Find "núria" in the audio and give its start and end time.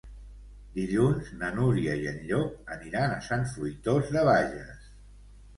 1.57-1.93